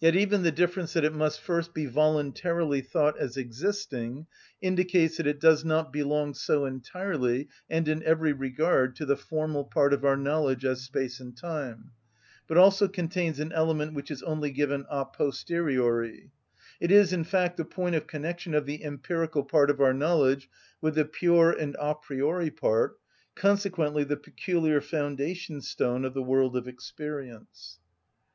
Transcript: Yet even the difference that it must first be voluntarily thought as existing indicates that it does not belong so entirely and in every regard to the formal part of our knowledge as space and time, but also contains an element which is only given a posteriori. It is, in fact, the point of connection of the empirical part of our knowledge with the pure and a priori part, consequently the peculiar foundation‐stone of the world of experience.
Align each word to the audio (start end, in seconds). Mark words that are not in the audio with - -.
Yet 0.00 0.16
even 0.16 0.44
the 0.44 0.50
difference 0.50 0.94
that 0.94 1.04
it 1.04 1.12
must 1.12 1.42
first 1.42 1.74
be 1.74 1.84
voluntarily 1.84 2.80
thought 2.80 3.18
as 3.20 3.36
existing 3.36 4.26
indicates 4.62 5.18
that 5.18 5.26
it 5.26 5.40
does 5.40 5.62
not 5.62 5.92
belong 5.92 6.32
so 6.32 6.64
entirely 6.64 7.48
and 7.68 7.86
in 7.86 8.02
every 8.02 8.32
regard 8.32 8.96
to 8.96 9.04
the 9.04 9.14
formal 9.14 9.64
part 9.64 9.92
of 9.92 10.06
our 10.06 10.16
knowledge 10.16 10.64
as 10.64 10.80
space 10.84 11.20
and 11.20 11.36
time, 11.36 11.90
but 12.46 12.56
also 12.56 12.88
contains 12.88 13.40
an 13.40 13.52
element 13.52 13.92
which 13.92 14.10
is 14.10 14.22
only 14.22 14.50
given 14.50 14.86
a 14.88 15.04
posteriori. 15.04 16.30
It 16.80 16.90
is, 16.90 17.12
in 17.12 17.24
fact, 17.24 17.58
the 17.58 17.66
point 17.66 17.94
of 17.94 18.06
connection 18.06 18.54
of 18.54 18.64
the 18.64 18.82
empirical 18.82 19.44
part 19.44 19.68
of 19.68 19.82
our 19.82 19.92
knowledge 19.92 20.48
with 20.80 20.94
the 20.94 21.04
pure 21.04 21.50
and 21.50 21.76
a 21.78 21.94
priori 21.94 22.48
part, 22.50 22.98
consequently 23.34 24.02
the 24.04 24.16
peculiar 24.16 24.80
foundation‐stone 24.80 26.06
of 26.06 26.14
the 26.14 26.22
world 26.22 26.56
of 26.56 26.66
experience. 26.66 27.80